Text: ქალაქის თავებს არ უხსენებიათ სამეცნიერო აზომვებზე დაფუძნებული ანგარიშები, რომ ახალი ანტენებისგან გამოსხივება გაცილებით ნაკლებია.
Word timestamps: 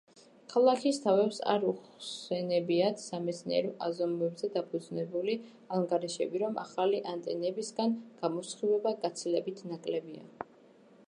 ქალაქის 0.51 0.99
თავებს 1.01 1.41
არ 1.51 1.65
უხსენებიათ 1.71 3.03
სამეცნიერო 3.03 3.73
აზომვებზე 3.89 4.49
დაფუძნებული 4.57 5.35
ანგარიშები, 5.81 6.41
რომ 6.45 6.59
ახალი 6.63 7.03
ანტენებისგან 7.15 7.95
გამოსხივება 8.25 8.95
გაცილებით 9.07 9.65
ნაკლებია. 9.75 10.29